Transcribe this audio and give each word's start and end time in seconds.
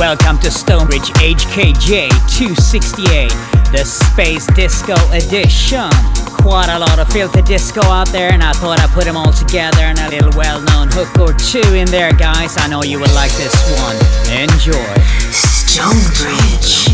Welcome 0.00 0.38
to 0.38 0.50
Stonebridge 0.50 1.12
HKJ 1.20 2.08
268, 2.34 3.28
the 3.70 3.84
Space 3.84 4.46
Disco 4.54 4.94
Edition. 5.12 5.90
Quite 6.40 6.70
a 6.70 6.78
lot 6.78 6.98
of 6.98 7.06
filthy 7.08 7.42
disco 7.42 7.82
out 7.82 8.08
there, 8.08 8.32
and 8.32 8.42
I 8.42 8.54
thought 8.54 8.80
I'd 8.80 8.88
put 8.94 9.04
them 9.04 9.18
all 9.18 9.30
together 9.30 9.82
and 9.82 9.98
a 9.98 10.08
little 10.08 10.32
well 10.38 10.58
known 10.62 10.88
hook 10.90 11.18
or 11.18 11.34
two 11.34 11.74
in 11.74 11.84
there, 11.88 12.14
guys. 12.14 12.56
I 12.56 12.66
know 12.68 12.82
you 12.82 12.98
would 12.98 13.12
like 13.12 13.32
this 13.32 13.52
one. 13.78 13.96
Enjoy. 14.40 14.72
Stonebridge. 15.36 16.89